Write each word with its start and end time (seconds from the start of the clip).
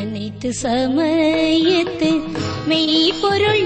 அனைத்து 0.00 0.50
சமயத்து 0.62 2.10
மெய்ப்பொருள் 2.68 3.64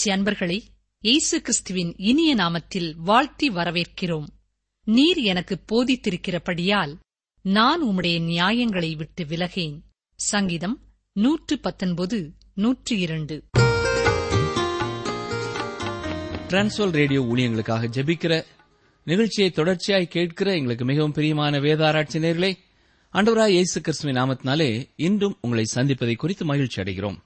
வேத 0.00 0.16
அன்பர்களை 0.16 0.56
இயேசு 1.04 1.40
கிறிஸ்துவின் 1.40 1.94
இனிய 1.96 2.34
நாமத்தில் 2.34 2.94
வாழ்த்தி 2.96 3.50
வரவேற்கிறோம். 3.50 4.26
நீர் 4.86 5.16
எனக்கு 5.16 5.58
போதித்திருக்கிறபடியால் 5.72 6.92
நான் 7.44 7.82
உம்முடைய 7.84 8.22
நியாயங்களை 8.24 8.94
விட்டு 8.94 9.24
விலகேன். 9.24 9.76
சங்கீதம் 10.14 10.76
நூற்று 11.12 11.58
பத்தொன்பது 11.58 12.32
நூற்று 12.54 12.98
இரண்டு 12.98 13.36
டிரான்ஸ்வல் 16.48 16.90
ரேடியோ 16.90 17.20
ஊழியங்களுக்காக 17.22 17.90
ஜெபிக்கிற 17.96 18.44
நிகழ்ச்சியை 19.02 19.50
தொடர்ச்சியாய் 19.50 20.12
கேட்கிற 20.16 20.54
எங்களுக்கு 20.54 20.84
மிகவும் 20.84 21.12
பிரியமான 21.12 21.60
வேதாராய்ச்சி 21.60 22.18
நேர்களே 22.18 22.52
அண்டவராய் 23.14 23.56
இயேசு 23.58 23.80
கிறிஸ்துவின் 23.80 24.16
நாமத்தினாலே 24.16 24.70
இன்றும் 24.96 25.38
உங்களை 25.40 25.64
சந்திப்பதை 25.74 26.16
குறித்து 26.16 26.44
மகிழ்ச்சி 26.44 26.82
அடைகிறோம். 26.82 27.20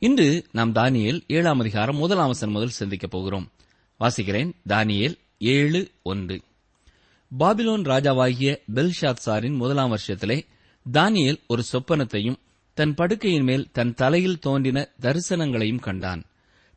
இன்று 0.00 0.46
நாம் 0.52 0.74
தானியல் 0.74 1.20
ஏழாம் 1.26 1.60
அதிகாரம் 1.60 1.96
முதலாம் 1.96 2.26
வசனம் 2.26 2.54
முதல் 2.54 2.68
சிந்திக்கப் 2.68 3.10
போகிறோம். 3.10 3.50
வாசிக்கிறேன் 4.00 4.52
தானியேல் 4.68 5.18
ஏழு 5.38 5.90
ஒன்று. 6.02 6.40
பாபிலோன் 7.38 7.82
ராஜாவாகிய 7.82 8.58
பெல்ஷாத்சாரின் 8.74 9.56
முதலாம் 9.56 9.96
வருஷத்திலே 9.96 10.46
தானியல் 10.92 11.38
ஒரு 11.46 11.62
சொப்பனத்தையும் 11.72 12.36
தன் 12.74 12.94
படுக்கையின் 12.94 13.42
மேல் 13.42 13.68
தன் 13.72 13.94
தலையில் 13.94 14.38
தோன்றின 14.38 14.88
தரிசனங்களையும் 15.00 15.80
கண்டான். 15.80 16.24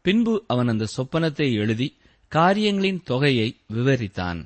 பின்பு 0.01 0.43
அவன் 0.47 0.67
அந்த 0.67 0.87
சொப்பனத்தை 0.97 1.53
எழுதி 1.53 1.97
காரியங்களின் 2.27 3.03
தொகையை 3.03 3.57
விவரித்தான். 3.73 4.45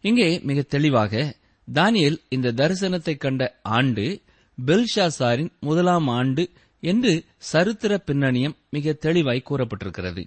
இங்கே 0.00 0.40
மிக 0.42 0.62
தெளிவாக 0.62 1.36
தானியேல் 1.74 2.16
இந்த 2.28 2.52
தரிசனத்தை 2.52 3.16
கண்ட 3.16 3.60
ஆண்டு 3.62 4.22
பெல்ஷாசாரின் 4.66 5.52
முதலாம் 5.60 6.08
ஆண்டு 6.08 6.50
என்று 6.90 7.12
சரித்திர 7.50 7.92
பின்னணியம் 8.06 8.56
மிக 8.70 8.92
தெளிவாய் 9.04 9.46
கூறப்பட்டிருக்கிறது. 9.50 10.22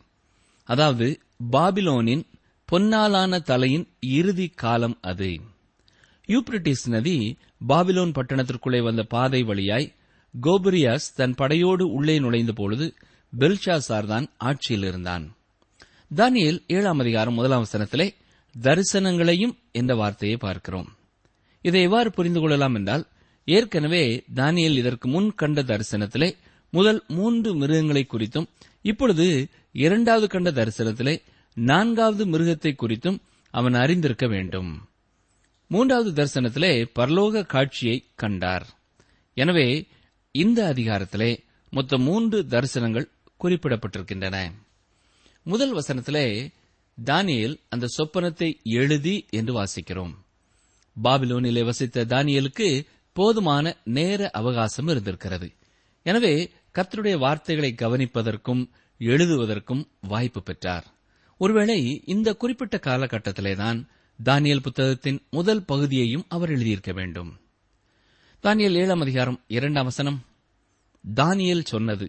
அதாவது 0.70 1.08
பாபிலோனின் 1.52 2.24
பொன்னாலான 2.70 3.40
தலையின் 3.50 3.86
இறுதி 4.18 4.48
காலம் 4.56 4.98
அது. 5.02 5.32
யூப்ரிட்டிஸ் 6.28 6.86
நதி 6.86 7.18
பாபிலோன் 7.68 8.16
பட்டணத்திற்குள்ளே 8.18 8.80
வந்த 8.84 9.04
பாதை 9.04 9.42
வழியாய் 9.44 9.88
கோபுரியாஸ் 10.34 11.14
தன் 11.16 11.36
படையோடு 11.36 11.84
உள்ளே 11.92 12.16
நுழைந்த 12.20 12.52
பொழுது 12.52 12.88
பெல்ஷாசார் 13.34 14.10
தான் 14.12 14.26
ஆட்சியில் 14.38 14.84
இருந்தான். 14.84 15.26
தானியல் 16.16 16.60
ஏழாம் 16.68 17.00
அதிகாரம் 17.00 17.34
முதலாம் 17.34 17.66
வசனத்திலே 17.66 18.08
தரிசனங்களையும் 18.56 19.54
என்ற 19.72 19.92
வார்த்தையை 19.96 20.38
பார்க்கிறோம். 20.38 20.90
இதை 21.66 21.82
எவ்வாறு 21.82 22.10
புரிந்து 22.12 22.40
கொள்ளலாம் 22.40 22.76
என்றால் 22.76 23.06
ஏற்கனவே 23.48 24.04
தானியல் 24.36 24.78
இதற்கு 24.82 25.08
முன் 25.10 25.28
கண்ட 25.36 25.62
தரிசனத்திலே 25.62 26.30
முதல் 26.70 27.04
மூன்று 27.08 27.56
மிருகங்களை 27.56 28.08
குறித்தும் 28.10 28.48
இப்பொழுது 28.82 29.48
இரண்டாவது 29.72 30.28
கண்ட 30.28 30.52
தரிசனத்திலே 30.52 31.22
நான்காவது 31.54 32.26
மிருகத்தை 32.26 32.74
குறித்தும் 32.74 33.20
அவன் 33.52 33.74
அறிந்திருக்க 33.74 34.28
வேண்டும். 34.28 34.88
மூன்றாவது 35.68 36.10
தரிசனத்திலே 36.14 36.88
பரலோக 36.96 37.46
காட்சியை 37.46 38.04
கண்டார். 38.16 38.68
எனவே 39.34 39.88
இந்த 40.32 40.74
அதிகாரத்திலே 40.74 41.44
மொத்தம் 41.70 42.02
மூன்று 42.02 42.46
தரிசனங்கள் 42.50 43.10
குறிப்பிடப்பட்டிருக்கின்றன. 43.44 44.52
முதல் 45.44 45.76
வசனத்திலே 45.76 46.54
தானியல் 47.06 47.60
அந்த 47.70 47.88
சொப்பனத்தை 47.98 48.62
எழுதி 48.64 49.26
என்று 49.30 49.64
வாசிக்கிறோம். 49.64 50.14
பாபிலோனிலே 51.04 51.64
வசித்த 51.64 52.06
தானியலுக்கு 52.06 52.86
போதுமான 53.14 53.76
நேர 53.84 54.30
அவகாசம் 54.30 54.88
இருந்திருக்கிறது. 54.88 55.52
எனவே 56.08 56.34
கர்த்தருடைய 56.76 57.16
வார்த்தைகளை 57.18 57.72
கவனிப்பதற்கும் 57.78 58.64
எழுதுவதற்கும் 59.00 59.84
வாய்ப்பு 60.02 60.42
பெற்றார். 60.44 60.86
ஒருவேளை 61.42 61.80
இந்த 62.06 62.34
குறிப்பிட்ட 62.34 62.76
காலகட்டத்திலேதான் 62.78 63.80
தானியல் 64.20 64.64
புத்தகத்தின் 64.64 65.20
முதல் 65.30 65.64
பகுதியையும் 65.64 66.26
அவர் 66.28 66.52
எழுதியிருக்க 66.52 66.92
வேண்டும். 66.94 67.32
தானியல் 68.44 68.78
ஏழாம் 68.82 69.02
அதிகாரம் 69.02 69.40
இரண்டாம் 69.48 69.84
வசனம். 69.84 70.20
தானியல் 71.16 71.66
சொன்னது 71.66 72.08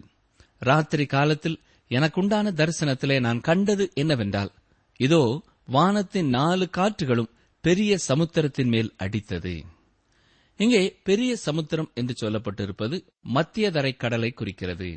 ராத்திரி 0.61 1.05
காலத்தில் 1.05 1.57
எனக்குண்டான 1.91 2.51
தரிசனத்திலே 2.51 3.17
நான் 3.19 3.41
கண்டது 3.41 3.85
என்னவென்றால் 3.93 4.51
இதோ 4.99 5.23
வானத்தின் 5.65 6.29
நாலு 6.29 6.65
காற்றுகளும் 6.77 7.33
பெரிய 7.63 7.91
சமுத்திரத்தின் 8.07 8.67
மேல் 8.67 8.91
அடித்தது. 8.97 9.53
இங்கே 10.59 10.81
பெரிய 11.03 11.31
சமுத்திரம் 11.37 11.91
என்று 11.93 12.13
சொல்லப்பட்டிருப்பது 12.21 12.95
மத்திய 13.35 13.71
தரை 13.71 13.91
கடலை 13.95 14.31
குறிக்கிறது. 14.31 14.89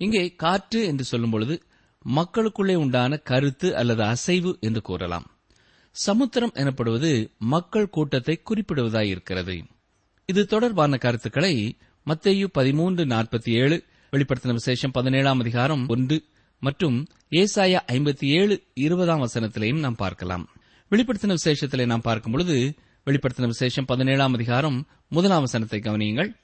இங்கே 0.00 0.22
காற்று 0.34 0.80
என்று 0.84 1.04
சொல்லும்பொழுது 1.10 1.54
மக்களுக்குள்ளே 2.04 2.74
உண்டான 2.74 3.16
கருத்து 3.30 3.68
அல்லது 3.76 4.02
அசைவு 4.04 4.52
என்று 4.60 4.80
கூறலாம். 4.80 5.26
சமுத்திரம் 5.96 6.54
எனப்படுவது 6.54 7.12
மக்கள் 7.52 7.88
கூட்டத்தை 7.88 8.34
குறிப்பிடுவதாயிருக்கிறது 8.48 9.56
இது 10.28 10.42
தொடர்பான 10.46 10.96
கருத்துக்களை 10.96 11.54
மத்தேயு 12.06 12.46
பதிமூன்று 12.52 13.04
நாற்பத்தி 13.04 13.50
ஏழு 13.62 13.76
வெளிப்படுத்தின 14.12 14.52
விசேஷம் 14.52 14.90
பதினேழாம் 14.90 15.40
அதிகாரம் 15.40 15.84
ஒன்று 15.88 16.16
மற்றும் 16.62 16.96
ஏசாயா 17.40 17.80
ஐம்பத்தி 17.96 18.26
ஏழு 18.38 18.54
இருபதாம் 18.74 19.22
வசனத்திலையும் 19.22 19.84
நாம் 19.84 20.00
பார்க்கலாம். 20.04 20.44
வெளிப்படுத்தின 20.90 21.36
விசேஷத்திலே 21.40 21.86
நாம் 21.86 22.06
பார்க்கும்பொழுது 22.08 22.56
வெளிப்படுத்தின 23.06 23.46
விசேஷம் 23.46 23.84
பதினேழாம் 23.84 24.34
அதிகாரம் 24.34 24.86
முதலாம் 25.08 25.40
வசனத்தை 25.40 25.80
கவனியுங்கள். 25.80 26.36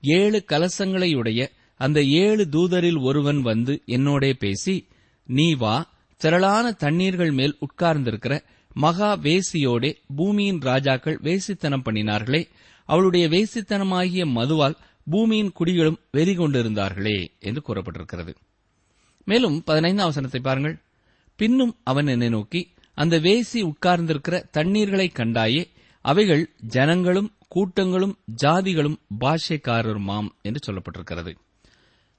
ஏழு 0.00 0.44
கலசங்களையுடைய 0.52 1.46
அந்த 1.76 2.02
ஏழு 2.02 2.48
தூதரில் 2.52 3.00
ஒருவன் 3.02 3.40
வந்து 3.40 3.82
என்னோடே 3.86 4.32
பேசி 4.32 4.86
நீ 5.26 5.54
வா 5.54 5.74
திரளான 6.16 6.70
தண்ணீர்கள் 6.70 7.32
மேல் 7.32 7.58
உட்கார்ந்திருக்கிற 7.58 8.40
மகா 8.74 9.16
வேசியோடே 9.16 9.94
பூமியின் 10.16 10.60
ராஜாக்கள் 10.60 11.18
வேசித்தனம் 11.22 11.84
பண்ணினார்களே 11.84 12.48
அவளுடைய 12.84 13.28
வேசித்தனமாகிய 13.28 14.24
மதுவால் 14.36 14.76
பூமியின் 15.10 15.52
குடிகளும் 15.58 16.00
வெறி 16.10 16.36
கொண்டிருந்தார்களே 16.36 17.18
என்று 17.38 17.62
கூறப்பட்டிருக்கிறது. 17.68 18.34
மேலும் 19.24 19.62
பதினைந்தாம் 19.64 20.06
வசனத்தை 20.06 20.40
பாருங்கள். 20.40 20.78
பின்னும் 21.36 21.76
அவன் 21.84 22.06
என்னை 22.06 22.28
நோக்கி 22.28 22.72
அந்த 22.94 23.18
வேசி 23.18 23.60
உட்கார்ந்திருக்கிற 23.60 24.42
தண்ணீர்களை 24.58 25.08
கண்டாயே 25.12 25.62
அவைகள் 26.00 26.54
ஜனங்களும் 26.60 27.30
கூட்டங்களும் 27.48 28.18
ஜாதிகளும் 28.42 28.98
பாஷைக்காரருமாம் 29.20 30.28
என்று 30.42 30.60
சொல்லப்பட்டிருக்கிறது. 30.66 31.36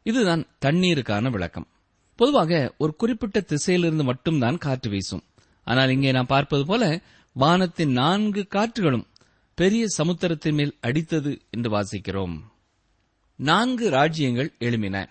இதுதான் 0.04 0.48
தண்ணீருக்கான 0.66 1.30
விளக்கம். 1.30 1.68
பொதுவாக 2.16 2.76
ஒரு 2.78 2.96
குறிப்பிட்ட 2.96 3.40
திசையிலிருந்து 3.40 4.04
மட்டும்தான் 4.04 4.58
காற்று 4.58 4.90
வீசும். 4.90 5.24
ஆனால் 5.64 5.90
இங்கே 5.90 6.12
நாம் 6.12 6.26
பார்ப்பது 6.26 6.66
போல 6.66 7.02
வானத்தின் 7.34 7.92
நான்கு 7.92 8.48
காற்றுகளும் 8.48 9.08
பெரிய 9.56 9.86
சமுத்திரத்தின் 9.88 10.54
மேல் 10.54 10.78
அடித்தது 10.82 11.42
என்று 11.50 11.70
வாசிக்கிறோம். 11.70 12.36
நான்கு 13.36 13.90
ராஜ்யங்கள் 13.90 14.56
எழுமின 14.60 15.10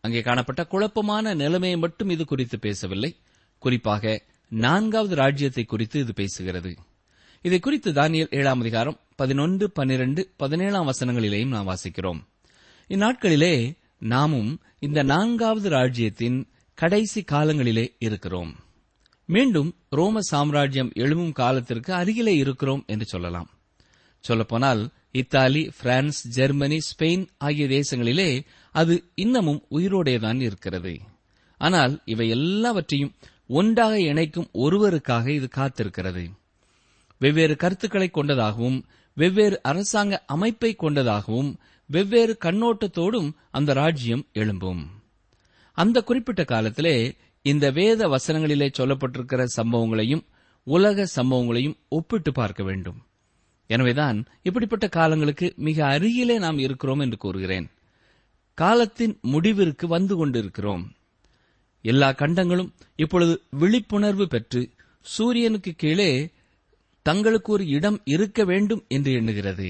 அங்கே 0.00 0.20
காணப்பட்ட 0.22 0.66
குழப்பமான 0.66 1.34
நிலைமையை 1.34 1.78
மட்டும் 1.78 2.08
இது 2.08 2.24
குறித்து 2.24 2.58
பேசவில்லை. 2.58 3.16
குறிப்பாக 3.58 4.22
நான்காவது 4.48 5.14
ராஜ்யத்தை 5.14 5.64
குறித்து 5.64 6.00
இது 6.00 6.12
பேசுகிறது. 6.16 6.76
இதை 7.42 7.58
குறித்து 7.58 7.92
தானியல் 7.92 8.34
ஏழாம் 8.34 8.60
அதிகாரம் 8.60 9.00
பதினொன்று 9.16 9.70
பன்னிரண்டு 9.70 10.30
பதினேழாம் 10.36 10.90
வசனங்களிலேயும் 10.90 11.48
நாம் 11.48 11.68
வாசிக்கிறோம். 11.68 12.20
இந்நாட்களிலே 12.88 13.76
நாமும் 13.98 14.60
இந்த 14.78 15.02
நான்காவது 15.02 15.68
ராஜ்யத்தின் 15.68 16.48
கடைசி 16.74 17.24
காலங்களிலே 17.32 17.94
இருக்கிறோம். 17.98 18.56
மீண்டும் 19.24 19.74
ரோம 19.90 20.20
சாம்ராஜ்யம் 20.20 20.92
எழும்பும் 20.94 21.32
காலத்திற்கு 21.32 21.94
அருகிலே 21.94 22.36
இருக்கிறோம் 22.36 22.84
என்று 22.86 23.04
சொல்லலாம். 23.04 23.50
சொல்லப்போனால் 24.20 24.90
இத்தாலி 25.12 25.70
பிரான்ஸ் 25.82 26.28
ஜெர்மனி 26.28 26.78
ஸ்பெயின் 26.78 27.26
ஆகிய 27.38 27.66
தேசங்களிலே 27.66 28.44
அது 28.72 29.04
இன்னமும் 29.14 29.64
உயிரோடேதான் 29.70 30.40
இருக்கிறது. 30.40 30.98
ஆனால் 31.58 32.00
இவை 32.04 32.28
எல்லாவற்றையும் 32.28 33.14
ஒன்றாக 33.46 34.00
இணைக்கும் 34.00 34.48
ஒருவருக்காக 34.54 35.28
இது 35.28 35.48
காத்திருக்கிறது. 35.56 36.38
வெவ்வேறு 37.20 37.56
கருத்துக்களை 37.56 38.08
கொண்டதாகவும் 38.08 38.84
வெவ்வேறு 39.14 39.62
அரசாங்க 39.62 40.22
அமைப்பை 40.26 40.74
கொண்டதாகவும் 40.74 41.58
வெவ்வேறு 41.86 42.36
கண்ணோட்டத்தோடும் 42.44 43.32
அந்த 43.50 43.72
ராஜ்யம் 43.72 44.26
எழும்பும். 44.34 44.86
அந்த 45.72 46.02
குறிப்பிட்ட 46.02 46.44
காலத்திலே 46.44 47.16
இந்த 47.42 47.70
வேத 47.70 48.08
வசனங்களிலே 48.08 48.68
சொல்லப்பட்டிருக்கிற 48.78 49.46
சம்பவங்களையும் 49.56 50.24
உலக 50.62 51.06
சம்பவங்களையும் 51.16 51.76
ஒப்பிட்டு 51.88 52.32
பார்க்க 52.32 52.62
வேண்டும். 52.62 52.98
எனவேதான் 53.66 54.26
இப்படிப்பட்ட 54.42 54.88
காலங்களுக்கு 54.88 55.52
மிக 55.56 55.86
அருகிலே 55.86 56.38
நாம் 56.38 56.58
இருக்கிறோம் 56.58 56.98
என்று 56.98 57.16
கூறுகிறேன். 57.16 57.70
காலத்தின் 58.54 59.18
முடிவிற்கு 59.22 59.86
வந்து 59.88 60.16
கொண்டிருக்கிறோம். 60.16 60.92
எல்லா 61.82 62.12
கண்டங்களும் 62.12 62.74
இப்பொழுது 62.96 63.42
விழிப்புணர்வு 63.50 64.28
பெற்று 64.28 64.70
சூரியனுக்கு 65.00 65.72
கீழே 65.72 66.30
தங்களுக்கு 67.06 67.52
ஒரு 67.52 67.64
இடம் 67.66 67.98
இருக்க 68.04 68.44
வேண்டும் 68.44 68.82
என்று 68.88 69.10
எண்ணுகிறது. 69.20 69.68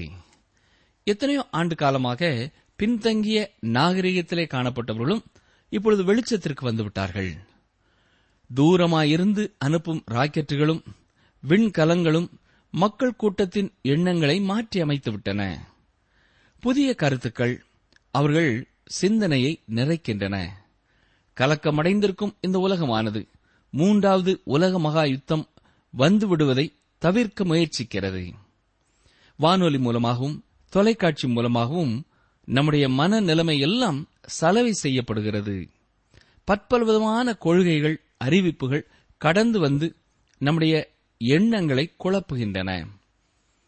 எத்தனையோ 1.07 1.47
ஆண்டு 1.51 1.75
காலமாக 1.75 2.49
பின்தங்கிய 2.75 3.39
நாகரிகத்திலே 3.75 4.45
காணப்பட்டவர்களும் 4.53 5.23
இப்பொழுது 5.69 6.01
வெளிச்சத்திற்கு 6.03 6.63
வந்துவிட்டார்கள் 6.63 7.31
தூரமாயிருந்து 8.49 9.43
அனுப்பும் 9.57 10.03
ராக்கெட்டுகளும் 10.11 10.81
விண்கலங்களும் 11.43 12.29
மக்கள் 12.73 13.15
கூட்டத்தின் 13.15 13.69
எண்ணங்களை 13.81 14.39
மாற்றி 14.41 14.81
அமைத்துவிட்டன 14.81 15.41
புதிய 16.59 16.89
கருத்துக்கள் 16.95 17.53
அவர்கள் 18.13 18.51
சிந்தனையை 18.99 19.53
நிறைக்கின்றன. 19.75 20.35
கலக்கமடைந்திருக்கும் 21.37 22.35
இந்த 22.41 22.57
உலகமானது 22.59 23.21
மூன்றாவது 23.73 24.41
உலக 24.43 24.79
மகா 24.79 25.03
யுத்தம் 25.03 25.45
வந்துவிடுவதை 25.93 26.65
தவிர்க்க 27.01 27.43
முயற்சிக்கிறது. 27.43 28.23
வானொலி 29.39 29.79
மூலமாகவும் 29.79 30.43
தொலைக்காட்சி 30.69 31.27
மூலமாகவும் 31.27 31.93
நம்முடைய 32.47 32.89
மன 32.89 33.19
நிலைமை 33.19 33.59
எல்லாம் 33.59 33.99
சலவை 34.21 34.73
செய்யப்படுகிறது. 34.73 35.55
பற்பல 36.43 36.83
விதமான 36.83 37.33
கொள்கைகள் 37.33 37.97
அறிவிப்புகள் 38.17 38.83
கடந்து 39.17 39.59
வந்து 39.59 39.87
நம்முடைய 40.37 40.75
எண்ணங்களை 41.17 41.85
குழப்புகின்றன. 42.03 42.69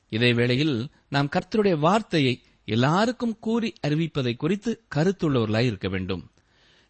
இதே 0.10 0.34
வேளையில் 0.34 0.76
நாம் 1.10 1.30
கர்த்தருடைய 1.30 1.76
வார்த்தையை 1.80 2.42
எல்லாருக்கும் 2.66 3.40
கூறி 3.40 3.74
அறிவிப்பதை 3.88 4.36
குறித்து 4.36 4.72
கருத்துள்ளவர்களாய் 4.96 5.70
இருக்க 5.72 5.88
வேண்டும். 5.88 6.24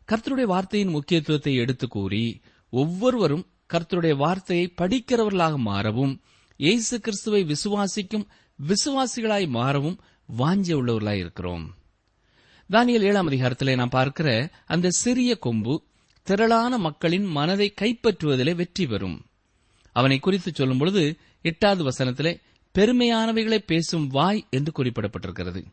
கர்த்தருடைய 0.08 0.48
வார்த்தையின் 0.54 0.90
முக்கியத்துவத்தை 0.90 1.56
எடுத்து 1.56 1.88
கூறி 1.88 2.42
ஒவ்வொருவரும் 2.70 3.46
கர்த்தருடைய 3.74 4.16
வார்த்தையை 4.16 4.74
படிக்கிறவர்களாக 4.82 5.56
மாறவும் 5.58 6.14
இயேசு 6.58 7.00
கிறிஸ்துவை 7.00 7.42
விசுவாசிக்கும் 7.44 8.26
விசுவாசிகளாய் 8.60 9.48
மாறவும் 9.48 10.00
வாஞ்ச 10.38 10.68
உள்ளவர்களாய் 10.80 11.18
இருக்கிறோம். 11.18 11.76
தானியல் 12.70 13.02
ஏழாம் 13.02 13.30
அதிகாரத்திலே 13.30 13.76
நாம் 13.76 13.90
பார்க்கிற 13.90 14.50
அந்த 14.66 14.90
சிறிய 14.90 15.38
கொம்பு 15.38 15.84
திரளான 16.24 16.78
மக்களின் 16.78 17.24
மனதை 17.24 17.74
கைப்பற்றுவதிலே 17.82 18.56
வெற்றி 18.56 18.88
பெறும். 18.88 19.26
அவனை 19.92 20.20
குறித்து 20.20 20.52
சொல்லும் 20.54 20.78
பொழுது 20.78 21.18
எட்டாவது 21.42 21.84
வசனத்திலே 21.90 22.40
பெருமையானவைகளை 22.76 23.58
பேசும் 23.58 24.08
வாய் 24.08 24.48
என்று 24.50 24.84
குறிப்பிடப்பட்டிருக்கிறது. 24.84 25.66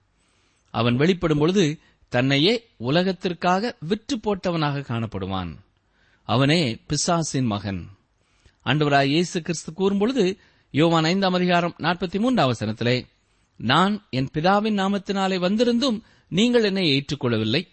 அவன் 0.71 0.97
வெளிப்படும் 0.97 1.39
பொழுது 1.39 1.81
தன்னையே 2.09 2.69
உலகத்திற்காக 2.77 3.77
விற்று 3.81 4.17
போட்டவனாக 4.17 4.83
காணப்படுவான். 4.83 5.57
அவனே 6.23 6.79
பிசாசின் 6.87 7.45
மகன். 7.45 7.89
அண்டவராய் 8.65 9.05
இயேசு 9.05 9.43
கிறிஸ்து 9.43 9.73
கூறும்பொழுது 9.73 10.39
யோவான் 10.73 11.05
ஐந்தாம் 11.05 11.33
அதிகாரம் 11.33 11.75
நாற்பத்தி 11.79 12.19
மூன்றாம் 12.19 12.53
வசனத்திலே 12.53 13.05
நான் 13.57 14.07
என் 14.11 14.29
பிதாவின் 14.35 14.79
நாமத்தினாலே 14.79 15.39
வந்திருந்தும் 15.39 16.01
நீங்கள் 16.29 16.65
என்னை 16.65 16.89
ஏற்றுக்கொள்ளவில்லை. 16.91 17.67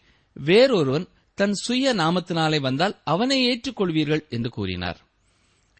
வேறொருவன் 0.46 1.08
தன் 1.34 1.54
சுய 1.54 1.96
நாமத்தினாலே 1.96 2.62
வந்தால் 2.62 2.96
அவனை 3.04 3.48
ஏற்றுக்கொள்வீர்கள் 3.48 4.28
என்று 4.30 4.50
கூறினார். 4.50 5.02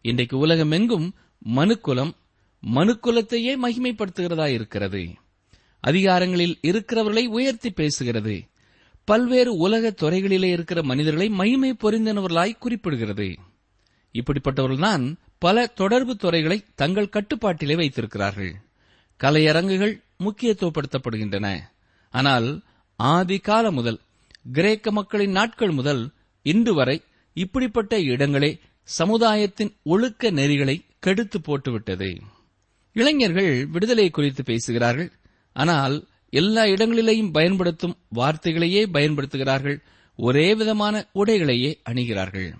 இன்றைக்கு 0.02 0.38
உலகமெங்கும் 0.38 1.14
மனுக்குலம் 1.56 2.12
மனுக்குலத்தையே 2.74 3.56
மகிமைப்படுத்துகிறதா 3.62 4.46
இருக்கிறது. 4.46 5.08
அதிகாரங்களில் 5.80 6.58
இருக்கிறவர்களை 6.60 7.26
உயர்த்தி 7.26 7.70
பேசுகிறது. 7.70 8.48
பல்வேறு 9.04 9.56
உலக 9.56 9.94
துறைகளிலே 10.00 10.50
இருக்கிற 10.50 10.82
மனிதர்களை 10.82 11.28
மகிமை 11.28 11.76
பொறிந்தனவர்களாய் 11.82 12.58
குறிப்பிடுகிறது. 12.60 13.36
இப்படிப்பட்டவர்கள்தான் 14.12 15.14
பல 15.38 15.66
தொடர்பு 15.66 16.16
துறைகளை 16.16 16.64
தங்கள் 16.74 17.08
கட்டுப்பாட்டிலே 17.08 17.74
வைத்திருக்கிறார்கள். 17.74 18.52
கலையரங்குகள் 19.20 19.94
முக்கியத்துவப்படுத்தப்படுகின்றன. 20.24 21.60
ஆனால் 22.10 22.62
ஆதி 22.96 23.38
காலம் 23.38 23.74
முதல் 23.74 24.00
கிரேக்க 24.52 24.90
மக்களின் 24.90 25.30
நாட்கள் 25.30 25.70
முதல் 25.70 26.10
இன்று 26.42 26.74
வரை 26.74 27.02
இப்படிப்பட்ட 27.34 28.00
இடங்களே 28.00 28.58
சமுதாயத்தின் 28.82 29.72
ஒழுக்க 29.82 30.30
நெறிகளை 30.30 30.76
கெடுத்து 30.98 31.38
போட்டுவிட்டது. 31.38 32.20
இளைஞர்கள் 32.92 33.66
விடுதலை 33.66 34.10
குறித்து 34.10 34.42
பேசுகிறார்கள். 34.42 35.12
ஆனால் 35.52 36.06
எல்லா 36.30 36.62
இடங்களிலேயும் 36.64 37.32
பயன்படுத்தும் 37.32 37.96
வார்த்தைகளையே 38.14 38.82
பயன்படுத்துகிறார்கள். 38.92 39.78
ஒரே 40.16 40.54
விதமான 40.54 41.06
உடைகளையே 41.14 41.70
அணிகிறார்கள். 41.88 42.52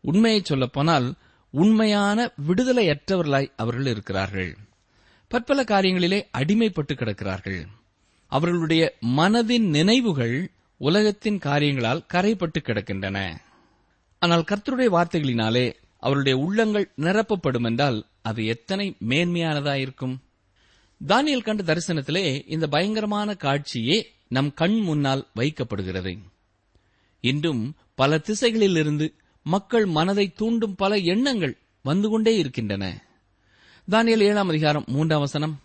உண்மையை 0.00 0.40
சொல்லப்போனால் 0.44 1.14
உண்மையான 1.52 2.32
விடுதலையற்றவர்களாய் 2.48 3.52
அவர்கள் 3.56 3.86
இருக்கிறார்கள். 3.86 4.56
பற்பல 5.28 5.62
காரியங்களிலே 5.62 6.26
அடிமைப்பட்டு 6.38 6.92
கிடக்கிறார்கள். 6.92 7.66
அவர்களுடைய 8.26 8.94
மனதின் 9.16 9.68
நினைவுகள் 9.68 10.50
உலகத்தின் 10.76 11.38
காரியங்களால் 11.38 12.06
கரைப்பட்டு 12.12 12.60
கிடக்கின்றன. 12.60 13.36
ஆனால் 14.18 14.44
கர்த்தருடைய 14.50 14.88
வார்த்தைகளினாலே 14.88 15.74
அவருடைய 15.98 16.38
உள்ளங்கள் 16.38 16.92
நிரப்பப்படும் 16.96 17.64
என்றால் 17.64 18.06
அது 18.22 18.46
எத்தனை 18.46 18.96
மேன்மையானதாயிருக்கும்? 19.08 20.16
தானியல் 21.06 21.42
கண்ட 21.42 21.62
தரிசனத்திலே 21.62 22.42
இந்த 22.46 22.66
பயங்கரமான 22.66 23.36
காட்சியே 23.38 24.02
நம் 24.28 24.54
கண் 24.54 24.78
முன்னால் 24.80 25.26
வைக்கப்படுகிறது. 25.36 26.18
இன்றும் 27.20 27.74
பல 27.94 28.18
திசைகளிலிருந்து 28.18 29.14
மக்கள் 29.42 29.86
மனதை 29.86 30.32
தூண்டும் 30.32 30.74
பல 30.74 30.96
எண்ணங்கள் 30.96 31.58
வந்து 31.82 32.08
கொண்டே 32.08 32.36
இருக்கின்றன. 32.36 33.06
தானியல் 33.90 34.20
ஏழாம் 34.20 34.48
அதிகாரம் 34.48 34.84
மூன்றாம் 34.86 35.20
வசனம். 35.20 35.60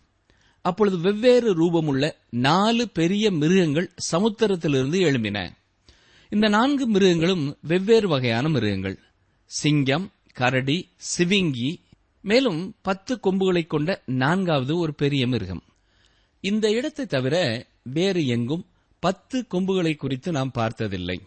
அப்பொழுது 0.61 0.99
வெவ்வேறு 0.99 1.55
ரூபமுள்ள 1.55 2.11
நாலு 2.29 2.89
பெரிய 2.89 3.31
மிருகங்கள் 3.31 3.93
சமுத்திரத்திலிருந்து 4.11 4.99
எழும்பின. 4.99 5.49
இந்த 6.29 6.47
நான்கு 6.47 6.87
மிருகங்களும் 6.87 7.57
வெவ்வேறு 7.61 8.07
வகையான 8.07 8.49
மிருகங்கள். 8.49 8.99
சிங்கம் 9.45 10.11
கரடி 10.33 10.89
சிவிங்கி 11.17 11.75
மேலும் 12.21 12.75
பத்து 12.81 13.19
கொம்புகளைக் 13.19 13.69
கொண்ட 13.69 14.01
நான்காவது 14.05 14.77
ஒரு 14.77 14.93
பெரிய 14.93 15.27
மிருகம். 15.27 15.63
இந்த 16.39 16.69
இடத்தை 16.69 17.05
தவிர 17.05 17.65
வேறு 17.83 18.27
எங்கும் 18.27 18.65
பத்து 18.99 19.47
கொம்புகளை 19.47 19.95
குறித்து 19.95 20.31
நாம் 20.31 20.51
பார்த்ததில்லை. 20.51 21.21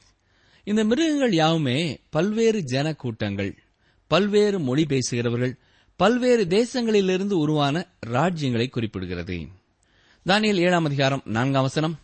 இந்த 0.70 0.84
மிருகங்கள் 0.84 1.32
யாவுமே 1.32 1.98
பல்வேறு 2.10 2.62
ஜன 2.62 2.94
கூட்டங்கள் 2.94 3.58
பல்வேறு 4.06 4.60
மொழி 4.60 4.84
பேசுகிறவர்கள் 4.84 5.58
பல்வேறு 5.96 6.44
தேசங்களிலிருந்து 6.44 7.32
உருவான 7.32 7.86
ராஜ்யங்களை 8.06 8.68
குறிப்பிடுகிறது. 8.68 9.46
தானியல் 10.26 10.56
ஏழாம் 10.56 10.84
அதிகாரம் 10.84 11.22
நான்காம் 11.24 11.62
வசனம். 11.62 11.98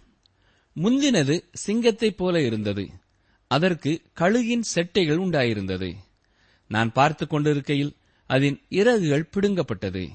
முந்தினது 0.74 1.44
சிங்கத்தைப் 1.52 2.16
போல 2.16 2.42
இருந்தது. 2.42 2.88
அதற்கு 3.46 4.02
கழுகின் 4.20 4.62
செட்டைகள் 4.74 5.18
உண்டாயிருந்தது. 5.18 5.94
நான் 6.68 6.92
பார்த்துக் 6.92 7.30
கொண்டிருக்கையில் 7.30 7.96
அதன் 8.26 8.60
இறகுகள் 8.68 9.30
பிடுங்கப்பட்டது. 9.36 10.08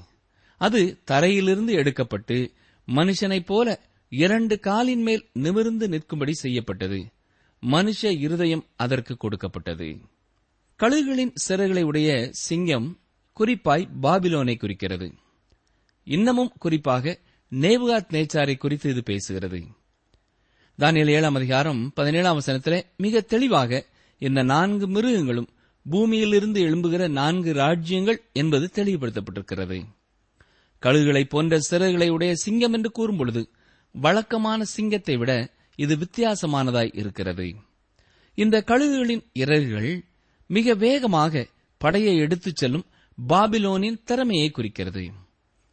அது 0.56 0.98
தரையிலிருந்து 1.04 1.74
எடுக்கப்பட்டு 1.74 2.52
மனுஷனைப் 2.86 3.44
போல 3.44 3.80
இரண்டு 4.08 4.60
காலின் 4.60 5.02
மேல் 5.02 5.28
நிமிர்ந்து 5.32 5.88
நிற்கும்படி 5.88 6.32
செய்யப்பட்டது. 6.32 7.06
மனுஷ 7.66 8.18
இருதயம் 8.18 8.64
அதற்கு 8.76 9.16
கொடுக்கப்பட்டது. 9.16 9.96
கழுகுகளின் 10.78 11.34
சிறகுகளை 11.48 11.82
உடைய 11.82 12.28
சிங்கம் 12.30 12.98
குறிப்பாய் 13.38 13.88
பாபிலோனை 14.02 14.56
குறிக்கிறது. 14.56 15.12
இன்னமும் 16.04 16.52
குறிப்பாக 16.58 17.18
நேபுகாத் 17.50 18.12
நேச்சாரை 18.12 18.56
குறித்து 18.56 18.90
இது 18.90 19.02
பேசுகிறது. 19.06 19.66
தானியல் 20.78 21.06
ஏழாம் 21.06 21.34
அதிகாரம் 21.34 21.92
பதினேழாம் 21.94 22.40
வசனத்திலே 22.40 22.82
மிக 22.96 23.20
தெளிவாக 23.20 23.86
இந்த 24.18 24.42
நான்கு 24.42 24.88
மிருகங்களும் 24.88 25.48
பூமியிலிருந்து 25.90 26.62
எழும்புகிற 26.62 27.08
நான்கு 27.08 27.52
ராஜ்யங்கள் 27.52 28.22
என்பது 28.32 28.70
தெளிவுபடுத்தப்பட்டிருக்கிறது. 28.74 29.84
கழுகுகளை 30.82 31.24
போன்ற 31.24 31.60
சிறகுகளை 31.70 32.08
உடைய 32.08 32.34
சிங்கம் 32.34 32.72
என்று 32.72 32.90
கூறும்பொழுது 32.90 33.44
வழக்கமான 33.92 34.64
சிங்கத்தை 34.64 35.16
விட 35.16 35.60
இது 35.74 35.96
வித்தியாசமானதாய் 35.96 36.98
இருக்கிறது. 36.98 37.54
இந்த 38.34 38.62
கழுகுகளின் 38.66 39.24
இறகுகள் 39.32 40.04
மிக 40.46 40.74
வேகமாக 40.74 41.46
படையை 41.78 42.16
எடுத்துச் 42.16 42.56
செல்லும் 42.56 42.86
பாபிலோனின் 43.28 44.02
திறமையை 44.04 44.50
குறிக்கிறது. 44.50 45.10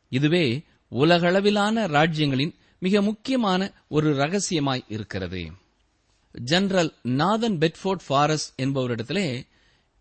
இதுவே 0.09 0.61
உலகளவிலான 0.91 1.87
ராஜ்யங்களின் 1.87 2.53
மிக 2.79 3.01
முக்கியமான 3.01 3.71
ஒரு 3.87 4.15
ரகசியமாய் 4.15 4.85
இருக்கிறது. 4.87 5.51
ஜெனரல் 6.31 6.93
நாதன் 7.01 7.57
பெட்ஃபோர்ட் 7.57 8.03
ஃபாரஸ் 8.09 8.47
என்பவரிடத்திலே 8.61 9.47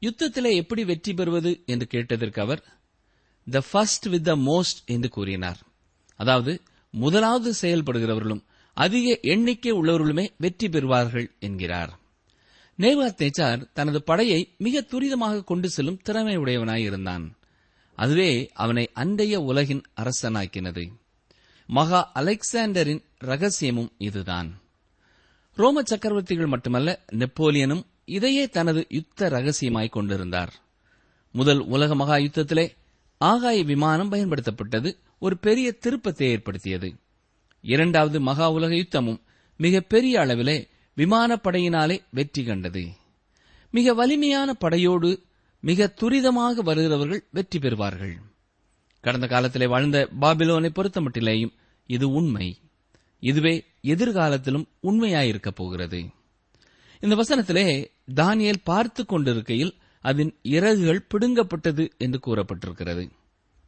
யுத்தத்திலே 0.00 0.55
எப்படி 0.55 0.85
வெற்றி 0.85 1.14
பெறுவது? 1.14 1.62
என்று 1.67 1.87
கேட்டதற்கு 1.87 2.43
அவர் 2.43 2.64
the 3.50 3.62
first 3.71 4.07
with 4.07 4.25
the 4.25 4.37
most 4.37 4.87
என்று 4.87 5.09
கூறினார். 5.09 5.59
அதாவது 6.14 6.62
முதலாவது 6.90 7.55
செயல்படுகிறவர்களும் 7.61 8.45
அதிக 8.78 9.18
எண்ணிக்கை 9.23 9.73
உள்ளவர்களுமே 9.73 10.25
வெற்றி 10.38 10.66
பெறுவார்கள் 10.68 11.26
என்கிறார். 11.38 11.92
நேவா 12.78 13.06
நேச்சார் 13.18 13.61
தனது 13.73 14.02
படையை 14.02 14.40
மிக 14.58 14.85
துரிதமாக 14.90 15.44
கொண்டு 15.44 15.68
செல்லும் 15.70 16.00
திறமையுடையவனாயிருந்தான் 16.08 16.87
இருந்தான். 16.87 17.25
அதுவே 17.99 18.50
அவனை 18.54 18.85
அண்டைய 18.94 19.37
உலகின் 19.50 19.82
அரசனாக்கினது. 20.00 20.85
மகா 21.68 22.00
அலெக்சாண்டரின் 22.14 23.02
ரகசியமும் 23.25 23.90
இதுதான். 23.99 24.61
ரோம 25.54 25.82
சக்கரவர்த்திகள் 25.82 26.47
மட்டுமல்ல 26.47 27.04
நெப்போலியனும் 27.12 27.85
இதையே 28.04 28.49
தனது 28.49 28.87
யுத்த 28.88 29.28
ரகசியமாய் 29.28 29.88
கொண்டிருந்தார். 29.88 30.52
முதல் 31.35 31.61
உலக 31.66 31.94
மகா 31.94 32.16
யுத்தத்திலே 32.16 32.66
ஆகாய 33.20 33.62
விமானம் 33.62 34.12
பயன்படுத்தப்பட்டது 34.12 34.90
ஒரு 35.18 35.37
பெரிய 35.38 35.73
திருப்பத்தை 35.73 36.26
ஏற்படுத்தியது. 36.28 36.88
இரண்டாவது 37.61 38.21
மகா 38.21 38.50
உலக 38.50 38.75
யுத்தமும் 38.75 39.21
மிக 39.57 39.81
பெரிய 39.81 40.21
அளவிலே 40.21 40.69
விமானப்படையினாலே 40.97 41.99
வெற்றி 42.11 42.45
கண்டது. 42.45 42.88
மிக 43.71 43.95
வலிமையான 43.95 44.55
படையோடு 44.55 45.23
மிக 45.61 45.95
துரிதமாக 46.00 46.55
வருகிறவர்கள் 46.55 47.25
வெற்றி 47.31 47.59
பெறுவார்கள். 47.59 48.15
கடந்த 49.00 49.27
காலத்திலே 49.27 49.67
வாழ்ந்த 49.67 50.09
பாபிலோனை 50.21 50.71
பொறுத்தமட்டிலேயும் 50.75 51.53
இது 51.87 52.09
உண்மை. 52.09 52.61
இதுவே 53.21 53.65
எதிர்காலத்திலும் 53.83 54.69
உண்மையாயிருக்கப் 54.83 55.55
போகிறது. 55.55 56.07
இந்த 57.00 57.15
வசனத்திலே 57.15 57.91
தானியல் 58.15 58.65
பார்த்து 58.65 59.07
கொண்டிருக்கையில் 59.07 59.75
அதன் 60.00 60.35
இறகுகள் 60.43 61.07
பிடுங்கப்பட்டது 61.15 61.91
என்று 61.99 62.21
கூறப்பட்டிருக்கிறது. 62.27 63.11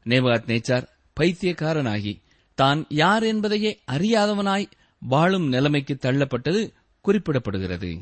நேபாத் 0.04 0.46
நேச்சார் 0.46 0.86
பைத்தியக்காரனாகி 1.20 2.20
தான் 2.60 2.86
யார் 2.88 3.22
என்பதையே 3.22 3.80
அறியாதவனாய் 3.92 4.70
வாழும் 4.98 5.48
நிலைமைக்கு 5.48 5.98
தள்ளப்பட்டது 6.00 6.72
குறிப்பிடப்படுகிறது. 7.04 8.00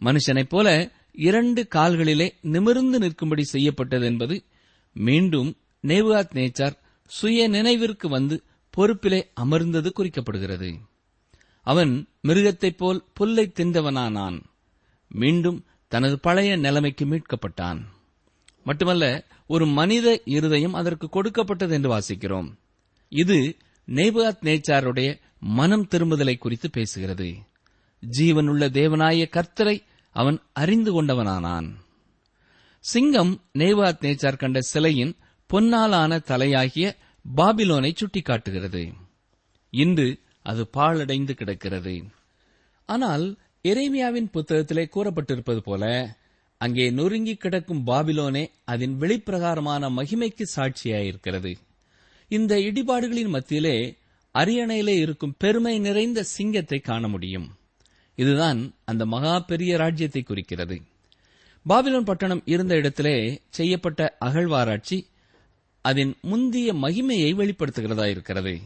மனுஷனைப் 0.00 0.48
போல 0.48 0.90
இரண்டு 1.12 1.68
கால்களிலே 1.74 2.30
நிமிர்ந்து 2.40 2.98
நிற்கும்படி 2.98 3.44
செய்யப்பட்டது 3.44 4.06
என்பது 4.06 4.44
மீண்டும் 4.92 5.56
நேவாத் 5.82 6.32
நேச்சார் 6.34 6.78
சுய 7.06 7.48
நினைவிற்கு 7.48 8.08
வந்து 8.08 8.42
பொறுப்பிலே 8.76 9.22
அமர்ந்தது 9.34 9.92
குறிக்கப்படுகிறது. 9.98 10.78
அவன் 11.62 12.06
மிருகத்தைப் 12.22 12.78
போல் 12.78 13.04
புல்லை 13.12 13.52
தின்றவனானான். 13.54 14.42
மீண்டும் 15.08 15.64
தனது 15.88 16.20
பழைய 16.20 16.56
நிலைமைக்கு 16.56 17.04
மீட்கப்பட்டான். 17.04 17.80
மட்டுமல்ல 18.64 19.26
ஒரு 19.46 19.66
மனித 19.66 20.20
இருதயம் 20.24 20.74
அதற்கு 20.74 21.08
கொடுக்கப்பட்டது 21.08 21.74
என்று 21.74 21.98
வாசிக்கிறோம். 21.98 22.58
இது 23.12 23.56
நேபாத் 23.86 24.42
நேச்சாருடைய 24.42 25.20
மனம் 25.40 25.88
திரும்புதலை 25.90 26.38
குறித்து 26.38 26.70
பேசுகிறது. 26.76 27.34
ஜீவனுள்ள 28.18 28.66
தேவனாய 28.70 29.28
கர்த்தரை 29.30 29.82
அவன் 30.10 30.40
அறிந்து 30.52 30.90
கொண்டவனானான். 30.92 31.74
சிங்கம் 32.78 33.44
நெய்வாத் 33.58 34.00
நேச்சார் 34.00 34.36
கண்ட 34.36 34.60
சிலையின் 34.60 35.16
பொன்னாலான 35.46 36.18
தலையாகிய 36.18 36.96
பாபிலோனை 37.36 37.94
சுட்டிக்காட்டுகிறது. 37.94 38.92
இன்று 39.70 40.18
அது 40.42 40.70
பாழடைந்து 40.76 41.32
கிடக்கிறது. 41.32 42.04
ஆனால் 42.86 43.38
எரேமியாவின் 43.62 44.30
புத்தகத்திலே 44.32 44.86
கூறப்பட்டிருப்பது 44.94 45.58
போல 45.58 46.14
அங்கே 46.58 46.90
நொறுங்கி 46.90 47.34
கிடக்கும் 47.34 47.86
பாபிலோனே 47.86 48.50
அதன் 48.64 48.96
வெளிப்பிரகாரமான 49.00 49.88
மகிமைக்கு 49.88 50.42
சாட்சியாயிருக்கிறது. 50.56 51.54
இந்த 52.30 52.56
இடிபாடுகளின் 52.56 53.28
மத்தியிலே 53.28 53.96
அரியணையிலே 54.34 54.98
இருக்கும் 54.98 55.34
பெருமை 55.38 55.78
நிறைந்த 55.78 56.22
சிங்கத்தை 56.22 56.78
காண 56.78 57.08
முடியும். 57.08 57.56
இதுதான் 58.14 58.74
அந்த 58.84 59.06
மகா 59.06 59.38
பெரிய 59.38 59.76
ராஜ்யத்தை 59.76 60.22
குறிக்கிறது. 60.22 60.80
பாபிலோன் 61.68 62.04
பட்டணம் 62.04 62.42
இருந்த 62.44 62.74
இடத்திலே 62.74 63.40
செய்யப்பட்ட 63.48 64.16
அகழ்வாராய்ச்சி 64.24 65.06
அதன் 65.80 66.14
முந்திய 66.22 66.74
மகிமையை 66.74 67.34
வெளிப்படுத்துகிறதா 67.34 68.06
இருக்கிறது. 68.06 68.60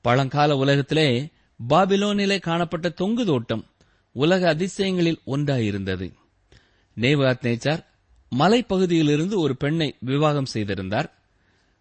பழங்கால 0.00 0.56
உலகத்திலே 0.56 1.28
பாபிலோனிலே 1.68 2.40
காணப்பட்ட 2.40 2.88
தொங்கு 2.88 3.24
தோட்டம் 3.24 3.66
உலக 4.12 4.54
அதிசயங்களில் 4.54 5.20
ஒன்றாயிருந்தது. 5.26 6.12
நேவாத் 6.96 7.42
நேச்சார் 7.42 7.84
மலைப்பகுதியிலிருந்து 8.38 9.34
ஒரு 9.34 9.56
பெண்ணை 9.56 9.94
விவாகம் 10.00 10.44
செய்திருந்தார். 10.44 11.15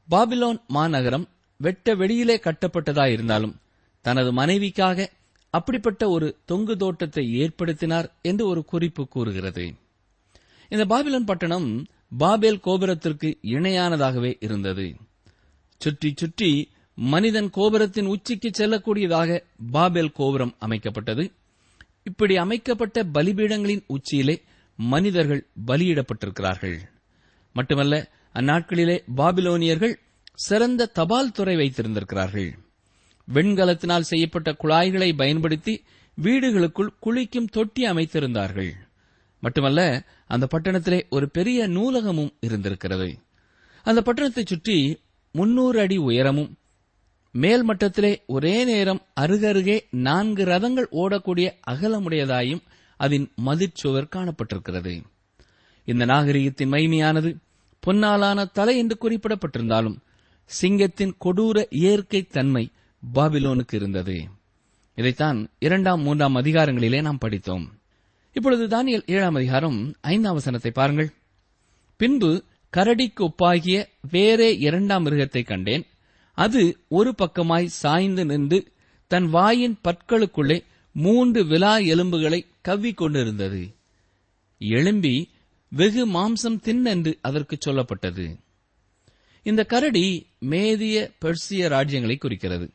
பாபிலோன் 0.10 0.60
மாநகரம் 0.68 1.26
வெட்ட 1.58 1.96
வெளியிலே 1.96 2.42
கட்டப்பட்டதாயிருந்தாலும் 2.44 3.56
தனது 4.02 4.32
மனைவிக்காக 4.32 5.08
அப்படிப்பட்ட 5.50 6.10
ஒரு 6.10 6.38
தொங்கு 6.46 6.78
தோட்டத்தை 6.78 7.24
ஏற்படுத்தினார் 7.42 8.08
என்று 8.22 8.48
ஒரு 8.48 8.66
குறிப்பு 8.66 9.08
கூறுகிறது. 9.08 9.76
இந்த 10.70 10.86
பாபிலோன் 10.86 11.26
பட்டணம் 11.26 11.88
பாபேல் 12.18 12.60
கோபுரத்திற்கு 12.60 13.38
இணையானதாகவே 13.44 14.38
இருந்தது. 14.40 14.96
சுற்றி 15.82 16.14
சுற்றி 16.16 16.72
மனிதன் 16.96 17.50
கோபுரத்தின் 17.50 18.06
உச்சிக்கு 18.06 18.50
செல்லக்கூடியதாக 18.50 19.40
பாபேல் 19.72 20.12
கோபுரம் 20.12 20.56
அமைக்கப்பட்டது. 20.62 21.32
இப்படி 22.04 22.38
அமைக்கப்பட்ட 22.38 23.04
பலிபீடங்களின் 23.04 23.84
உச்சியிலே 23.88 24.42
மனிதர்கள் 24.76 25.48
பலியிடப்பட்டிருக்கிறார்கள். 25.68 26.78
மட்டுமல்ல 27.54 27.96
அந்நாட்களிலே 28.36 28.98
பாபிலோனியர்கள் 29.18 29.94
சிறந்த 30.34 30.86
தபால் 30.86 31.32
துறை 31.32 31.56
வைத்திருந்திருக்கிறார்கள். 31.56 32.50
வெண்கலத்தினால் 33.34 34.10
செய்யப்பட்ட 34.12 34.54
குழாய்களை 34.54 35.13
பயன்படுத்தி 35.13 35.84
வீடுகளுக்குள் 36.24 36.96
குளிக்கும் 37.00 37.48
தொட்டி 37.48 37.84
அமைத்திருந்தார்கள். 37.84 38.72
மட்டுமல்ல 39.39 40.06
அந்த 40.27 40.48
பட்டணத்திலே 40.51 41.01
ஒரு 41.10 41.30
பெரிய 41.30 41.68
நூலகமும் 41.68 42.34
இருந்திருக்கிறது. 42.39 43.20
அந்த 43.84 44.01
பட்டணத்தைச் 44.06 44.46
சுற்றி 44.46 45.00
முன்னூறு 45.32 45.80
அடி 45.80 45.98
உயரமும் 45.98 46.58
மேல் 47.32 47.68
மட்டத்திலே 47.70 48.18
ஒரே 48.25 48.65
நேரம் 48.65 49.01
அருகருகே 49.22 49.80
நான்கு 49.89 50.46
ரதங்கள் 50.46 50.88
ஓடக்கூடிய 50.92 51.51
அகலமுடையதாயும் 51.72 52.62
அதன் 52.98 53.32
மதிச்சுவர் 53.46 54.12
காணப்பட்டிருக்கிறது. 54.15 55.04
இந்த 55.86 56.06
நாகரிகத்தின் 56.06 56.72
மைமையானது 56.72 57.36
பொன்னாலான 57.79 58.46
தலை 58.46 58.77
என்று 58.77 58.98
குறிப்பிடப்பட்டிருந்தாலும் 59.01 59.98
சிங்கத்தின் 60.46 61.15
கொடூர 61.25 61.65
இயற்கை 61.70 62.24
தன்மை 62.24 62.70
பாபிலோனுக்கு 63.13 63.74
இருந்தது. 63.74 64.27
இதைத்தான் 64.96 65.50
இரண்டாம் 65.60 66.01
மூன்றாம் 66.01 66.36
அதிகாரங்களிலே 66.36 67.01
நாம் 67.01 67.17
படித்தோம். 67.17 67.79
இப்பொழுது 68.34 68.67
தானியல் 68.67 69.03
ஏழாம் 69.05 69.36
அதிகாரம் 69.36 69.96
ஐந்தாம் 70.01 70.34
வசனத்தை 70.34 70.72
பாருங்கள். 70.72 71.13
பின்பு 71.96 72.44
கரடிக்கு 72.77 73.27
ஒப்பாகிய 73.27 73.86
வேறே 74.12 74.58
இரண்டாம் 74.58 75.05
மிருகத்தை 75.05 75.46
கண்டேன். 75.46 75.86
அது 76.32 76.77
ஒரு 76.88 77.15
பக்கமாய் 77.17 77.65
சாய்ந்து 77.65 78.25
நின்று 78.25 78.72
தன் 79.08 79.29
வாயின் 79.29 79.79
பற்களுக்குள்ளே 79.84 80.63
மூன்று 80.91 81.46
விலா 81.46 81.77
எலும்புகளை 81.77 82.46
கவ்விக் 82.62 82.98
கொண்டிருந்தது. 82.98 83.75
எழும்பி 84.60 85.29
வெகு 85.75 86.08
மாம்சம் 86.08 86.60
தின்னென்று 86.63 87.17
அதற்கு 87.22 87.58
சொல்லப்பட்டது. 87.65 88.38
இந்த 89.44 89.63
கரடி 89.63 90.27
மேதிய 90.41 91.13
பெர்சிய 91.25 91.67
ராஜ்யங்களை 91.67 92.17
குறிக்கிறது. 92.17 92.72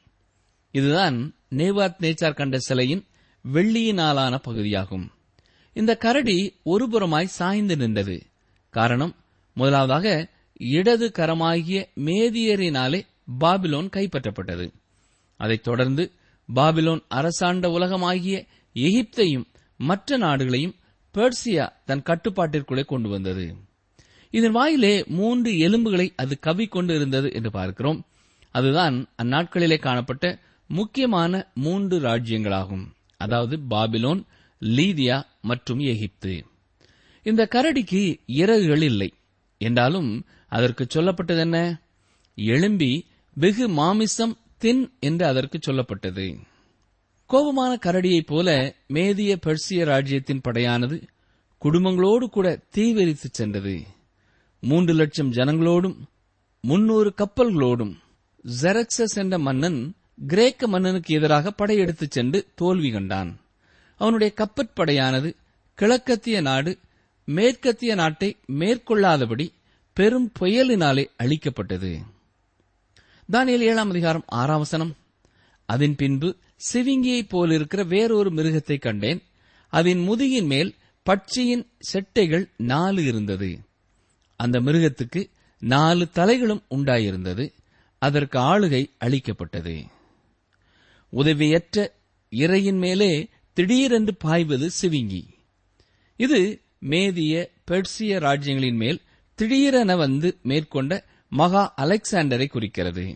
இதுதான் 0.70 1.34
நேவாத் 1.50 1.96
நேச்சார் 2.00 2.34
கண்ட 2.34 2.58
சிலையின் 2.58 3.06
வெள்ளியினாலான 3.52 4.38
பகுதியாகும். 4.42 5.10
இந்த 5.72 5.96
கரடி 5.96 6.56
ஒருபுறமாய் 6.64 7.24
சாய்ந்து 7.24 7.76
நின்றது. 7.76 8.26
காரணம் 8.70 9.14
முதலாவதாக 9.54 10.28
இடது 10.52 11.12
கரமாகிய 11.18 11.84
மேதியரினாலே 11.96 13.06
பாபிலோன் 13.40 13.90
கைப்பற்றப்பட்டது. 13.96 14.72
அதைத் 15.36 15.62
தொடர்ந்து 15.62 16.12
பாபிலோன் 16.54 17.04
அரசாண்ட 17.08 17.68
உலகமாகிய 17.68 18.46
எகிப்தையும் 18.74 19.44
மற்ற 19.76 20.16
நாடுகளையும் 20.16 20.74
பெர்சியா 21.14 21.72
தன் 21.84 22.02
கட்டுப்பாட்டிற்குள்ளே 22.02 22.84
கொண்டு 22.84 23.08
வந்தது. 23.08 23.56
இதன் 24.30 24.50
வாயிலே 24.50 25.04
மூன்று 25.06 25.52
எலும்புகளை 25.52 26.12
அது 26.16 26.38
கவ்விக்கொண்டு 26.38 26.94
இருந்தது 26.94 27.32
என்று 27.32 27.50
பார்க்கிறோம். 27.50 28.04
அதுதான் 28.50 29.06
அந்நாட்களிலே 29.22 29.78
காணப்பட்ட 29.78 30.38
முக்கியமான 30.66 31.46
மூன்று 31.54 32.00
ராஜ்யங்களாகும். 32.00 32.86
அதாவது 33.16 33.58
பாபிலோன் 33.70 34.22
லீதியா 34.60 35.22
மற்றும் 35.40 35.78
எகிப்து. 35.78 36.46
இந்த 37.22 37.48
கரடிக்கு 37.50 38.20
இறகுகள் 38.26 38.82
இல்லை. 38.82 39.12
என்றாலும் 39.58 40.24
அதற்கு 40.48 40.86
சொல்லப்பட்டது 40.94 41.38
என்ன 41.38 41.80
எழும்பி 42.34 43.06
வெகு 43.34 43.68
மாமிசம் 43.68 44.38
தின் 44.58 44.92
என்று 45.00 45.26
அதற்கு 45.26 45.58
சொல்லப்பட்டது. 45.66 46.38
கோபமான 47.30 47.78
கரடியைப் 47.78 48.26
போல 48.26 48.74
மேதிய 48.88 49.36
பெர்சிய 49.36 49.84
ராஜ்யத்தின் 49.84 50.40
படையானது 50.48 51.02
குடும்பங்களோடு 51.64 52.24
கூட 52.24 52.60
தீவிரித்து 52.76 53.28
சென்றது. 53.30 53.82
மூன்று 54.60 54.94
லட்சம் 54.94 55.32
ஜனங்களோடும் 55.32 55.96
முன்னூறு 56.60 57.14
கப்பல்களோடும் 57.16 57.94
ஜெரக்சஸ் 58.62 59.14
என்ற 59.14 59.38
மன்னன் 59.38 59.94
கிரேக்க 60.26 60.68
மன்னனுக்கு 60.68 61.14
எதிராக 61.14 61.50
படையெடுத்துச் 61.50 62.10
சென்று 62.10 62.46
தோல்வி 62.54 62.90
கண்டான். 62.90 63.40
அவனுடைய 63.96 64.34
கப்பற்படையானது 64.36 65.34
கிழக்கத்திய 65.74 66.40
நாடு 66.40 66.78
மேற்கத்திய 67.24 67.94
நாட்டை 67.94 68.36
மேற்கொள்ளாதபடி 68.48 69.48
பெரும் 69.92 70.32
புயலினாலே 70.40 71.06
அழிக்கப்பட்டது. 71.22 72.00
தானியல் 73.32 73.58
ஏழாம் 73.58 73.90
அதிகாரம் 73.90 74.24
ஆறாம் 74.26 74.58
வசனம். 74.58 74.96
அதன் 75.66 75.96
பின்பு 75.96 76.36
சிவிங்கியைப் 76.72 77.28
போலிருக்கிற 77.28 77.86
வேறொரு 77.86 78.30
மிருகத்தை 78.30 78.78
கண்டேன். 78.78 79.22
அதன் 79.68 79.98
முதுகின் 79.98 80.46
மேல் 80.46 80.74
பட்சியின் 81.10 81.66
செட்டைகள் 81.92 82.50
நாலு 82.56 83.04
இருந்தது. 83.04 83.58
அந்த 84.36 84.60
மிருகத்துக்கு 84.60 85.30
நாலு 85.58 86.08
தலைகளும் 86.14 86.62
உண்டாயிருந்தது. 86.70 87.52
அதற்கு 87.98 88.38
ஆளுகை 88.38 88.90
அளிக்கப்பட்டது. 88.98 89.84
உதவியற்ற 91.12 91.92
இறையின் 92.30 92.78
மேலே 92.78 93.28
திடீரென்று 93.52 94.16
பாய்வது 94.16 94.70
சிவிங்கி. 94.82 95.24
இது 96.16 96.60
மேதிய 96.80 97.50
பெர்சிய 97.70 98.18
ராஜ்யங்களின் 98.18 98.76
மேல் 98.76 99.00
திடீரென 99.34 99.96
வந்து 99.96 100.38
மேற்கொண்ட 100.42 101.04
மகா 101.28 101.74
அலெக்சாண்டரை 101.76 102.46
குறிக்கிறது. 102.46 103.14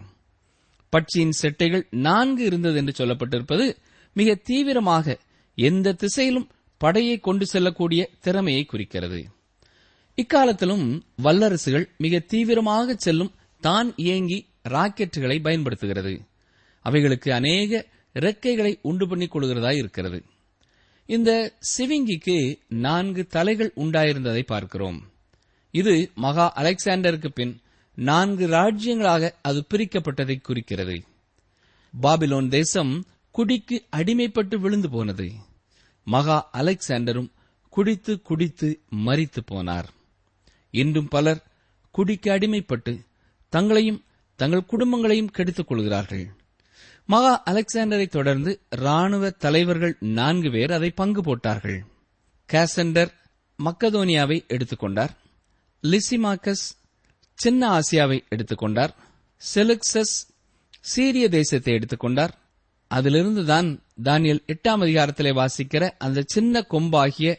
பட்சியின் 0.94 1.36
செட்டைகள் 1.42 1.84
நான்கு 1.90 2.44
இருந்தது 2.44 2.76
என்று 2.76 3.06
சொல்லப்பட்டிருப்பது 3.06 3.76
மிக 4.12 4.34
தீவிரமாக 4.34 5.16
எந்த 5.54 5.92
திசையிலும் 5.92 6.50
படையை 6.80 7.16
கொண்டு 7.18 7.46
செல்லக்கூடிய 7.46 8.10
திறமையை 8.20 8.64
குறிக்கிறது. 8.64 9.20
இக்காலத்திலும் 10.14 10.86
வல்லரசுகள் 11.22 11.86
மிக 11.96 12.18
தீவிரமாக 12.18 12.94
செல்லும் 12.94 13.32
தான் 13.60 13.92
இயங்கி 13.96 14.38
ராக்கெட்டுகளை 14.68 15.42
பயன்படுத்துகிறது. 15.42 16.14
அவைகளுக்கு 16.80 17.32
அநேக 17.32 17.86
இறக்கைகளை 18.14 18.78
உண்டு 18.82 19.08
பண்ணிக் 19.08 19.34
கொள்கிறதாய் 19.34 19.76
இருக்கிறது. 19.76 20.18
இந்த 21.08 21.30
சிவிங்கிக்கு 21.70 22.36
நான்கு 22.68 23.26
தலைகள் 23.26 23.72
உண்டாயிருந்ததை 23.76 24.42
பார்க்கிறோம். 24.42 24.98
இது 25.70 26.10
மகா 26.14 26.52
அலெக்சாண்டருக்கு 26.56 27.28
பின் 27.28 27.60
நான்கு 27.94 28.48
ராஜ்யங்களாக 28.48 29.30
அது 29.42 29.64
பிரிக்கப்பட்டதை 29.74 30.40
குறிக்கிறது. 30.40 31.04
பாபிலோன் 32.02 32.48
தேசம் 32.48 33.04
குடிக்கு 33.30 33.84
அடிமைப்பட்டு 33.96 34.56
விழுந்து 34.56 34.90
போனது. 34.90 35.32
மகா 36.04 36.50
அலெக்சாண்டரும் 36.52 37.30
குடித்து 37.68 38.22
குடித்து 38.22 38.80
மறித்து 39.06 39.36
போனார். 39.50 39.84
இன்றும் 40.70 41.08
பலர் 41.08 41.42
குடிக்கு 41.90 42.32
அடிமைப்பட்டு 42.32 43.06
தங்களையும் 43.48 44.04
தங்கள் 44.36 44.66
குடும்பங்களையும் 44.70 45.30
கெடுத்துக் 45.30 45.68
கொள்கிறார்கள். 45.68 46.32
மகா 47.07 47.42
அலெக்சாண்டரை 47.50 48.07
தொடர்ந்து 48.07 48.61
ராணுவ 48.68 49.30
தலைவர்கள் 49.30 49.96
நான்கு 50.00 50.50
பேர் 50.50 50.72
அதை 50.72 50.90
பங்கு 50.90 51.22
போட்டார்கள். 51.22 51.85
காசண்டர் 52.52 53.12
மக்கதோனியாவை 53.64 54.46
எடுத்துக்கொண்டார் 54.46 55.09
லிசிமாக்கஸ் 55.83 56.83
சின்ன 57.35 57.81
ஆசியாவை 57.81 58.23
எடுத்துக்கொண்டார். 58.29 58.94
செலுக்சஸ் 59.55 60.14
சீரிய 60.81 61.29
தேசத்தை 61.29 61.75
எடுத்துக்கொண்டார். 61.75 62.31
அதிலிருந்துதான் 62.94 63.81
தானியல் 64.03 64.44
எட்டாம் 64.47 64.83
அதிகாரத்திலே 64.83 65.33
வாசிக்கிற 65.33 65.90
அந்த 65.99 66.23
சின்ன 66.27 66.61
கொம்பாகிய 66.61 67.38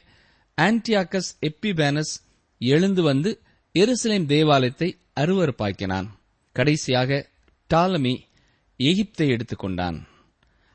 ஆன்டியாக்கஸ் 0.61 1.31
எப்பிபேனஸ் 1.41 2.13
எழுந்து 2.59 3.03
வந்து 3.03 3.41
எருசலேம் 3.73 4.25
தேவாலயத்தை 4.25 4.97
அருவறுப்பாக்கினான் 5.15 6.07
கடைசியாக 6.51 7.29
டாலமி 7.67 8.25
எகிப்தை 8.77 9.27
எடுத்துக்கொண்டான். 9.27 10.07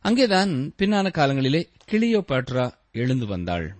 அங்கேதான் 0.00 0.74
பின்னான 0.78 1.10
காலங்களிலே 1.10 1.68
கிளியோபாட்ரா 1.90 2.74
எழுந்து 2.92 3.26
வந்தாள். 3.26 3.79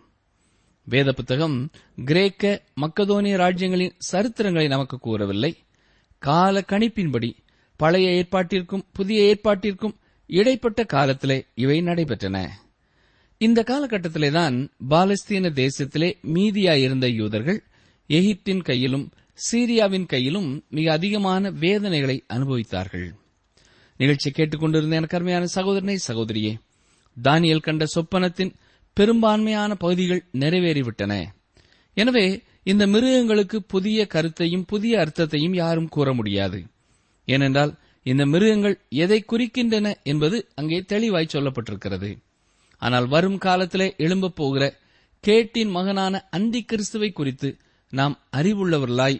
வேத 0.85 1.13
புத்தகம் 1.13 1.71
கிரேக்க 2.05 2.63
மக்கதோனிய 2.75 3.37
ராஜ்யங்களின் 3.37 3.93
சரித்திரங்களை 4.13 4.69
நமக்கு 4.69 4.99
கூறவில்லை. 4.99 5.57
கால 6.19 6.65
கணிப்பின்படி 6.69 7.33
பழைய 7.77 8.11
ஏற்பாட்டிற்கும் 8.11 8.83
புதிய 8.93 9.35
ஏற்பாட்டிற்கும் 9.35 9.95
இடைப்பட்ட 10.27 10.85
காலத்திலே 10.85 11.47
இவை 11.55 11.81
நடைபெற்றன. 11.81 12.49
இந்த 13.39 13.65
காலகட்டத்திலேதான் 13.67 14.69
பாலஸ்தீன 14.91 15.51
தேசத்திலே 15.53 16.15
மீதியாயிருந்த 16.35 17.15
யூதர்கள் 17.15 17.63
எகிப்தின் 18.09 18.63
கையிலும் 18.63 19.11
சீரியாவின் 19.53 20.07
கையிலும் 20.07 20.65
மிக 20.71 20.93
அதிகமான 20.93 21.51
வேதனைகளை 21.51 22.25
அனுபவித்தார்கள். 22.33 23.13
நிகழ்ச்சி 23.97 24.31
கேட்டுக்கொண்டிருந்த 24.31 24.97
எனக்கு 24.97 25.17
அருமையான 25.17 25.47
சகோதரனை 25.47 25.99
சகோதரியே 26.09 26.55
தானியல் 27.23 27.63
கண்ட 27.63 27.87
சொப்பனத்தின் 27.95 28.53
பெரும்பான்மையான 28.97 29.75
பகுதிகள் 29.75 30.23
நிறைவேறிவிட்டன. 30.33 31.13
எனவே 31.97 32.43
இந்த 32.63 32.87
மிருகங்களுக்கு 32.87 33.59
புதிய 33.63 34.07
கருத்தையும் 34.07 34.65
புதிய 34.65 34.99
அர்த்தத்தையும் 34.99 35.55
யாரும் 35.55 35.89
கூற 35.89 36.13
முடியாது. 36.13 36.59
ஏனென்றால் 37.29 37.73
இந்த 38.07 38.27
மிருகங்கள் 38.27 38.77
எதை 38.89 39.25
குறிக்கின்றன 39.33 39.95
என்பது 40.03 40.37
அங்கே 40.55 40.79
தெளிவாய் 40.83 41.33
சொல்லப்பட்டிருக்கிறது. 41.33 42.11
ஆனால் 42.83 43.07
வரும் 43.07 43.39
காலத்திலே 43.39 43.95
எழும்பப் 43.99 44.35
போகிற 44.35 44.65
கேட்டின் 45.25 45.71
மகனான 45.71 46.29
அந்தி 46.31 46.61
கிறிஸ்துவை 46.63 47.11
குறித்து 47.13 47.49
நாம் 47.93 48.15
அறிவுள்ளவர்களாய் 48.37 49.19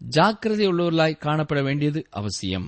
ஜாக்கிரதை 0.00 0.66
உள்ளவர்களாய் 0.68 1.22
காணப்பட 1.24 1.60
வேண்டியது 1.62 2.00
அவசியம். 2.10 2.66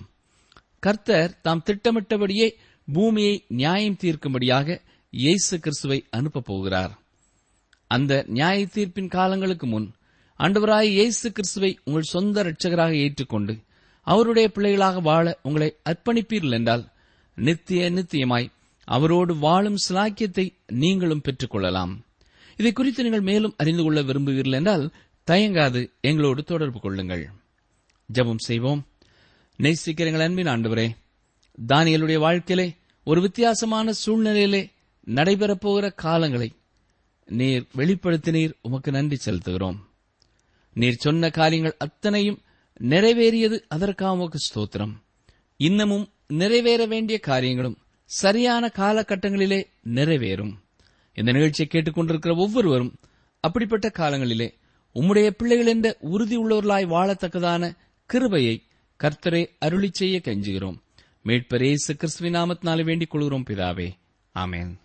கர்த்தர் 0.78 1.40
தாம் 1.40 1.62
திட்டமிட்டபடியே 1.66 2.48
பூமியை 2.88 3.34
நியாயம் 3.48 3.98
தீர்க்கும்படியாக 4.02 4.78
இயேசு 5.12 5.58
கிறிஸ்துவை 5.58 6.04
அனுப்பப் 6.10 6.44
போகிறார். 6.44 6.92
அந்த 7.86 8.24
நியாய 8.28 8.66
தீர்ப்பின் 8.74 9.08
காலங்களுக்கு 9.08 9.66
முன் 9.66 9.88
அண்டவராய் 10.38 10.90
இயேசு 10.90 11.32
கிறிஸ்துவை 11.32 11.78
உங்கள் 11.84 12.02
சொந்த 12.02 12.42
இரட்சகராக 12.42 12.92
ஏற்றுக்கொண்டு 12.96 13.54
அவருடைய 14.02 14.48
பிள்ளைகளாக 14.48 15.00
வாழ 15.00 15.38
உங்களை 15.42 15.76
அர்ப்பணிப்பீர்கள் 15.84 16.50
என்றால் 16.50 16.84
நித்திய 17.34 17.90
நித்தியமாய் 17.90 18.48
அவரோடு 18.84 19.34
வாழும் 19.36 19.76
சிலாக்கியத்தை 19.88 20.54
நீங்களும் 20.72 21.20
பெற்றுக் 21.20 21.50
கொள்ளலாம் 21.50 22.04
இதை 22.56 22.72
குறித்து 22.72 23.02
நீங்கள் 23.02 23.20
மேலும் 23.20 23.54
அறிந்து 23.56 23.82
கொள்ள 23.82 24.02
விரும்புவீர்கள் 24.02 24.52
என்றால் 24.52 24.92
தயங்காது 25.26 25.92
எங்களோடு 26.00 26.42
தொடர்பு 26.44 26.80
கொள்ளுங்கள். 26.80 27.30
ஜெபம் 28.12 28.44
செய்வோம். 28.48 28.86
நேசிக்கிறங்கள் 29.58 30.20
அன்பின் 30.20 30.46
ஆண்டவரே 30.46 30.88
தானியலுடைய 31.68 32.18
வாழ்க்கையிலே 32.18 32.74
ஒரு 33.04 33.20
வித்தியாசமான 33.20 33.92
சூழ்நிலையிலே 34.06 34.62
நடைபெறப்போகிற 35.14 35.92
காலங்களை 36.02 36.48
நீர் 37.26 37.66
வெளிப்படுத்தினீர் 37.76 38.52
உமக்கு 38.62 38.90
நன்றி 38.92 39.18
செலுத்துகிறோம். 39.24 39.76
நீர் 40.72 40.96
சொன்ன 40.96 41.30
காரியங்கள் 41.30 41.74
அத்தனையும் 41.78 42.42
நிறைவேறியது 42.80 43.62
அதற்காக 43.68 44.12
உமக்கு 44.12 44.38
ஸ்தோத்திரம். 44.38 44.92
இன்னமும் 45.56 46.12
நிறைவேற 46.26 46.86
வேண்டிய 46.86 47.18
காரியங்களும் 47.18 47.78
சரியான 48.04 48.72
காலகட்டங்களிலே 48.76 49.64
நிறைவேறும். 49.94 50.52
இந்த 51.14 51.32
நிகழ்ச்சியை 51.32 51.68
கேட்டுக்கொண்டிருக்கிற 51.72 52.36
ஒவ்வொருவரும் 52.36 52.94
அப்படிப்பட்ட 53.40 53.92
காலங்களிலே 53.98 54.54
உம்முடைய 54.94 55.30
பிள்ளைகள் 55.30 55.66
என்ற 55.66 55.96
உறுதி 56.00 56.38
உள்ளவர்களாய் 56.38 56.86
வாழத்தக்கதான 56.86 57.76
கிருபையை 58.06 58.62
கர்த்தரை 59.02 59.46
அருளி 59.58 59.88
செய்ய 59.92 60.20
கெஞ்சுகிறோம். 60.24 60.78
மீட்பரேசு 61.24 61.92
கிறிஸ்துவின் 61.96 62.34
நாமத்தினாலே 62.34 62.84
வேண்டிக் 62.84 63.10
கொள்கிறோம் 63.10 63.44
பிதாவே. 63.46 63.90
ஆமேன். 64.34 64.78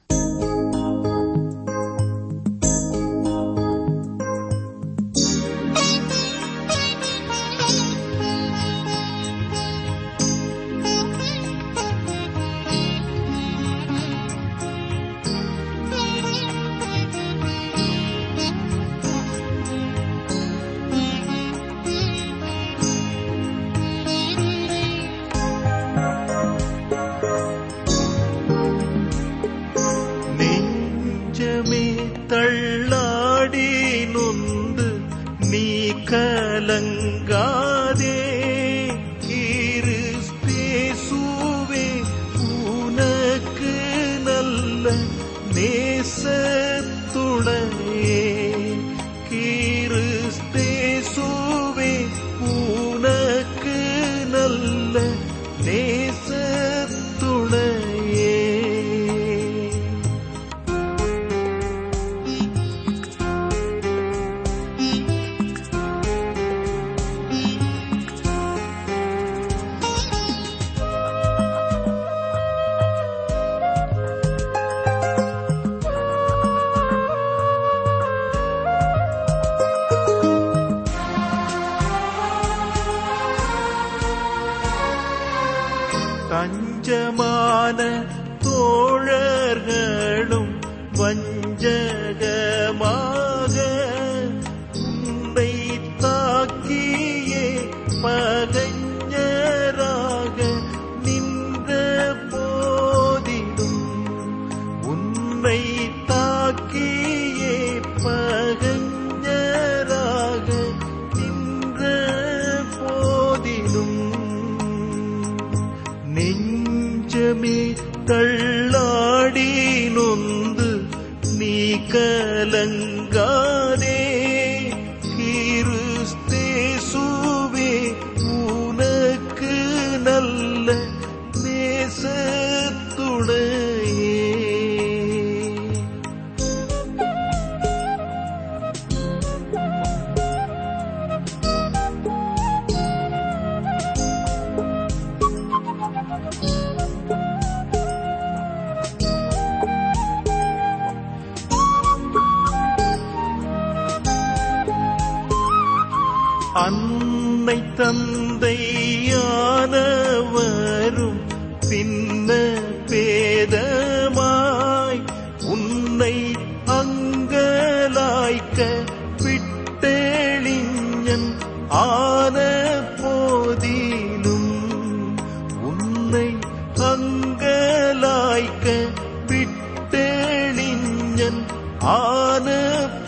மனிதன் 181.28 181.44
ஆன 181.92 182.48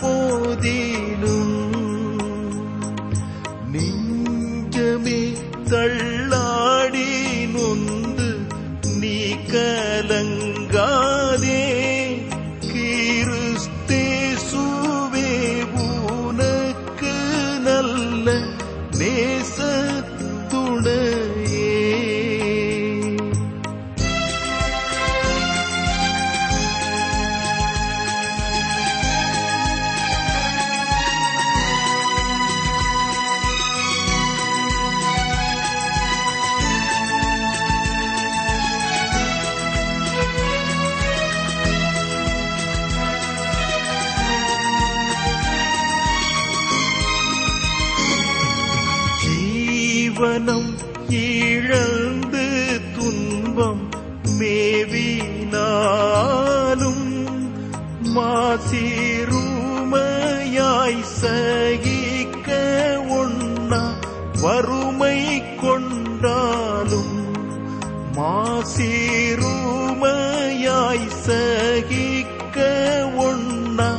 போதிலும் 0.00 1.56
நெஞ்சமே 3.72 5.20
தள்ளாடி 5.70 7.08
நொந்து 7.54 8.28
நீ 9.00 9.16
கலங்க 9.50 10.27
துன்பம் 53.58 53.86
மேவினாலும் 54.38 55.06
மாசீருமையாய் 58.16 59.40
சகிக்க 61.14 62.50
ஒண்ணா 63.16 63.80
வறுமை 64.42 65.18
கொண்டாலும் 65.62 67.16
மாசீருமையாய் 68.18 68.78
சகிக்க 71.24 72.58
ஒண்ணா 73.26 73.90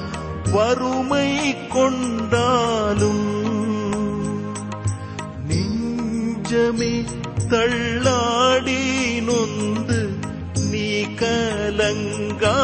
வறுமை 0.55 1.29
கொண்டாலும் 1.75 3.25
நெஞ்சமே 5.51 6.93
தள்ளாடி 7.51 8.81
நொந்து 9.29 9.97
நீ 10.71 10.87
கலங்கா 11.21 12.55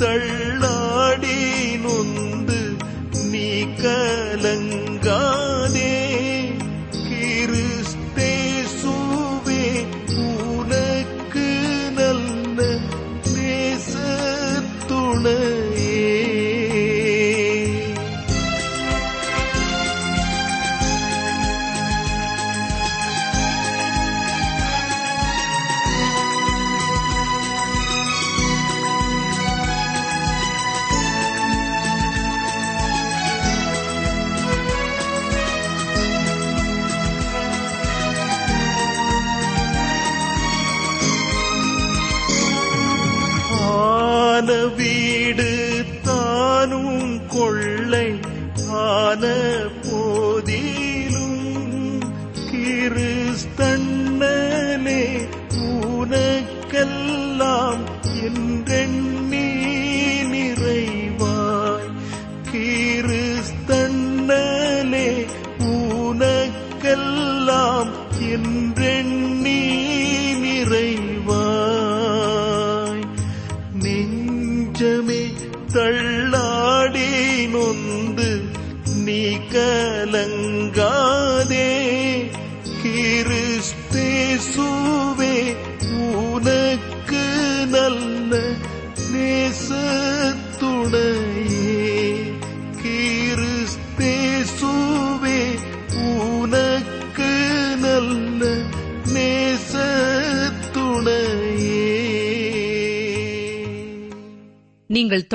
நெஞ்சமே 0.00 0.58
தள்ளாடி 0.60 0.67
his 53.38 53.46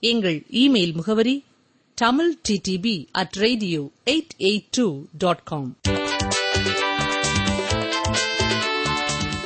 எங்கள் 0.00 0.44
இமெயில் 0.50 0.92
முகவரி 0.92 1.44
Tamil 1.94 2.38
DDP 2.48 3.06
at 3.12 3.32
radio 3.32 3.90
eight 4.06 4.28
eight 4.38 4.66
two 4.70 5.02
dot 5.18 5.42
com 5.44 5.76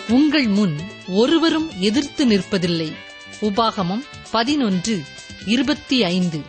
உங்கள் 0.08 0.46
முன் 0.46 0.76
ஒருவரும் 1.08 1.70
எதிர்த்து 1.78 2.26
நிற்பதில்லை. 2.26 2.92
உபாகமம் 3.40 4.04
பதினொன்று 4.30 5.00
இருபத்தி 5.46 6.02
ஐந்து. 6.02 6.40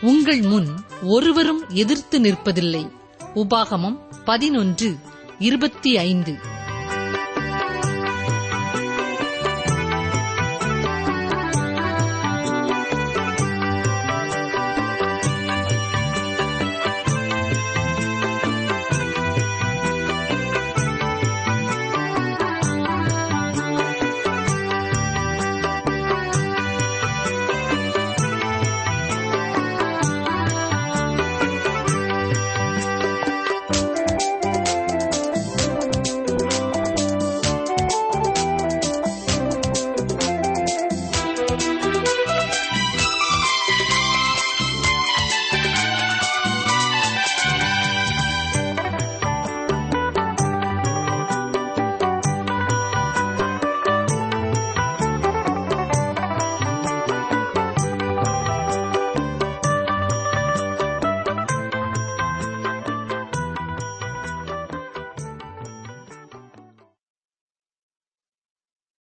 உங்கள் 0.00 0.42
முன் 0.42 0.68
ஒருவரும் 1.02 1.64
எதிர்த்து 1.68 2.20
நிற்பதில்லை. 2.20 2.90
உபாகமம் 3.34 3.98
பதினொன்று 4.24 4.96
இருபத்தி 5.38 5.96
ஐந்து. 5.96 6.34